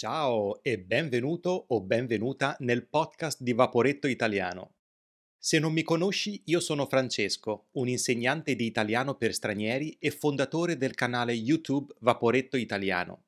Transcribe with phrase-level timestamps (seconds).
[0.00, 4.76] Ciao e benvenuto o benvenuta nel podcast di Vaporetto Italiano.
[5.36, 10.78] Se non mi conosci, io sono Francesco, un insegnante di italiano per stranieri e fondatore
[10.78, 13.24] del canale YouTube Vaporetto Italiano.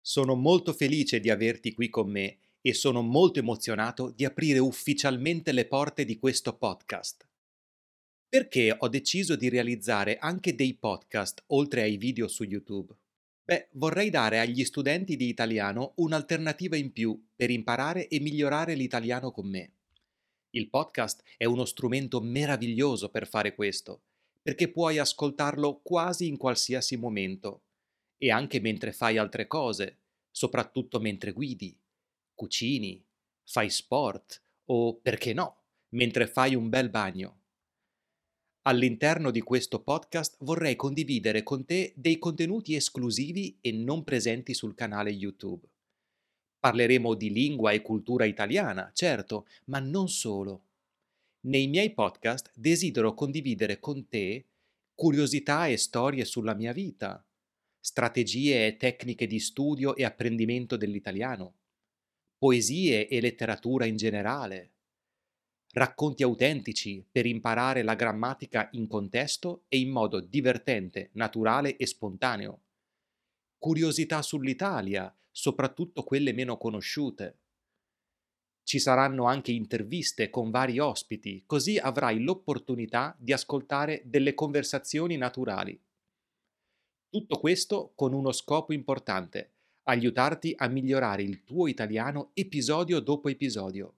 [0.00, 5.52] Sono molto felice di averti qui con me e sono molto emozionato di aprire ufficialmente
[5.52, 7.28] le porte di questo podcast.
[8.28, 12.92] Perché ho deciso di realizzare anche dei podcast oltre ai video su YouTube?
[13.44, 19.32] Beh, vorrei dare agli studenti di italiano un'alternativa in più per imparare e migliorare l'italiano
[19.32, 19.72] con me.
[20.50, 24.02] Il podcast è uno strumento meraviglioso per fare questo,
[24.40, 27.64] perché puoi ascoltarlo quasi in qualsiasi momento
[28.16, 29.98] e anche mentre fai altre cose,
[30.30, 31.76] soprattutto mentre guidi,
[32.34, 33.04] cucini,
[33.44, 37.41] fai sport o, perché no, mentre fai un bel bagno.
[38.64, 44.76] All'interno di questo podcast vorrei condividere con te dei contenuti esclusivi e non presenti sul
[44.76, 45.66] canale YouTube.
[46.60, 50.66] Parleremo di lingua e cultura italiana, certo, ma non solo.
[51.46, 54.46] Nei miei podcast desidero condividere con te
[54.94, 57.26] curiosità e storie sulla mia vita,
[57.80, 61.54] strategie e tecniche di studio e apprendimento dell'italiano,
[62.38, 64.71] poesie e letteratura in generale,
[65.72, 72.60] racconti autentici per imparare la grammatica in contesto e in modo divertente, naturale e spontaneo.
[73.56, 77.38] Curiosità sull'Italia, soprattutto quelle meno conosciute.
[78.64, 85.80] Ci saranno anche interviste con vari ospiti, così avrai l'opportunità di ascoltare delle conversazioni naturali.
[87.08, 89.52] Tutto questo con uno scopo importante,
[89.84, 93.96] aiutarti a migliorare il tuo italiano episodio dopo episodio.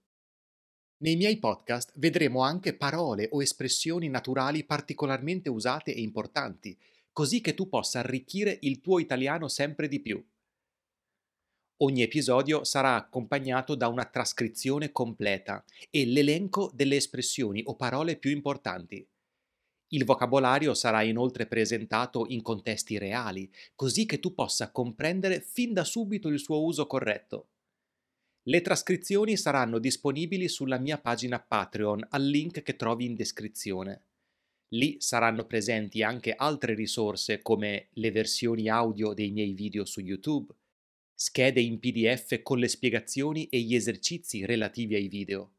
[1.05, 6.75] Nei miei podcast vedremo anche parole o espressioni naturali particolarmente usate e importanti,
[7.13, 10.27] così che tu possa arricchire il tuo italiano sempre di più.
[11.83, 18.31] Ogni episodio sarà accompagnato da una trascrizione completa e l'elenco delle espressioni o parole più
[18.31, 19.07] importanti.
[19.89, 25.85] Il vocabolario sarà inoltre presentato in contesti reali, così che tu possa comprendere fin da
[25.85, 27.49] subito il suo uso corretto.
[28.47, 34.03] Le trascrizioni saranno disponibili sulla mia pagina Patreon al link che trovi in descrizione.
[34.75, 40.53] Lì saranno presenti anche altre risorse come le versioni audio dei miei video su YouTube,
[41.15, 45.53] schede in PDF con le spiegazioni e gli esercizi relativi ai video.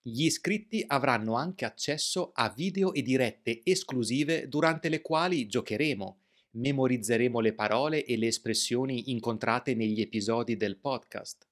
[0.00, 6.20] Gli iscritti avranno anche accesso a video e dirette esclusive durante le quali giocheremo,
[6.52, 11.47] memorizzeremo le parole e le espressioni incontrate negli episodi del podcast